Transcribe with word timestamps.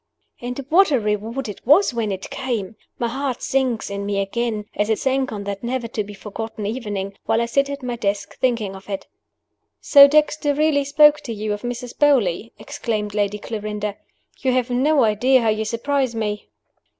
And 0.41 0.57
what 0.69 0.89
a 0.91 0.99
reward 0.99 1.47
it 1.47 1.63
was, 1.63 1.93
when 1.93 2.11
it 2.11 2.31
came! 2.31 2.75
My 2.97 3.07
heart 3.07 3.43
sinks 3.43 3.87
in 3.91 4.03
me 4.03 4.19
again 4.19 4.65
as 4.75 4.89
it 4.89 4.97
sank 4.97 5.31
on 5.31 5.43
that 5.43 5.63
never 5.63 5.87
to 5.89 6.03
be 6.03 6.15
forgotten 6.15 6.65
evening 6.65 7.13
while 7.25 7.39
I 7.39 7.45
sit 7.45 7.69
at 7.69 7.83
my 7.83 7.97
desk 7.97 8.33
thinking 8.39 8.75
of 8.75 8.89
it. 8.89 9.05
"So 9.79 10.07
Dexter 10.07 10.55
really 10.55 10.85
spoke 10.85 11.19
to 11.21 11.33
you 11.35 11.53
of 11.53 11.61
Mrs. 11.61 11.95
Beauly!" 11.95 12.51
exclaimed 12.57 13.13
Lady 13.13 13.37
Clarinda. 13.37 13.95
"You 14.39 14.53
have 14.53 14.71
no 14.71 15.03
idea 15.03 15.43
how 15.43 15.49
you 15.49 15.65
surprise 15.65 16.15
me." 16.15 16.49